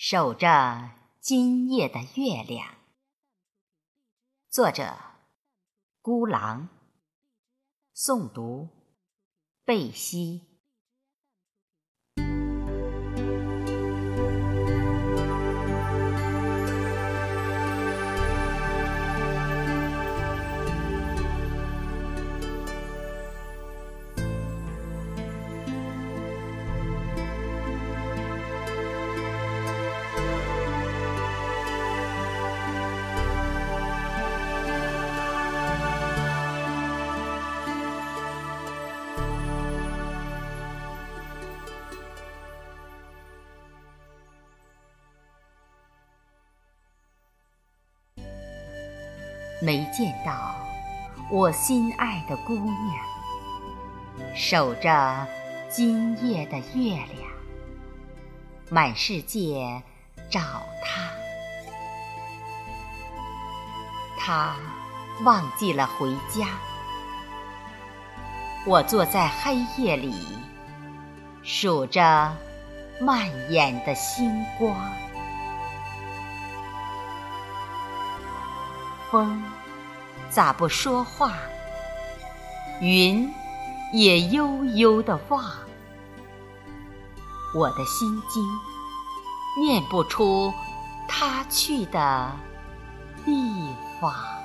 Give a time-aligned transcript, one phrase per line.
[0.00, 2.76] 守着今夜的月亮。
[4.48, 4.96] 作者：
[6.00, 6.68] 孤狼。
[7.96, 8.68] 诵读：
[9.64, 10.47] 贝西。
[49.60, 50.54] 没见到
[51.30, 55.26] 我心爱的姑娘，守着
[55.68, 57.30] 今夜的月亮，
[58.70, 59.82] 满世界
[60.30, 60.40] 找
[60.84, 61.02] 她。
[64.16, 64.54] 她
[65.24, 66.46] 忘记了回家，
[68.64, 70.14] 我坐在黑夜里，
[71.42, 72.32] 数着
[73.00, 74.76] 蔓延的星光。
[79.10, 79.42] 风
[80.30, 81.32] 咋不说话？
[82.80, 83.32] 云
[83.92, 85.44] 也悠悠的望。
[87.54, 88.42] 我的心经
[89.60, 90.52] 念不出
[91.08, 92.30] 他去的
[93.24, 93.32] 地
[94.00, 94.37] 方。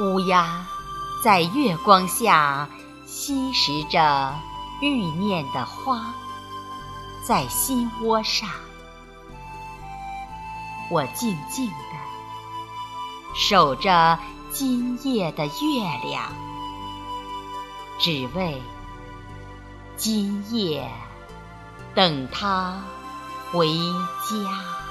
[0.00, 0.66] 乌鸦
[1.22, 2.66] 在月光下
[3.04, 4.34] 吸食着
[4.80, 6.14] 欲念的花，
[7.22, 8.48] 在心窝上，
[10.90, 11.74] 我静静的
[13.36, 14.18] 守着
[14.50, 15.52] 今夜的月
[16.02, 16.32] 亮，
[17.98, 18.62] 只为
[19.98, 20.90] 今夜
[21.94, 22.82] 等他
[23.52, 23.68] 回
[24.30, 24.89] 家。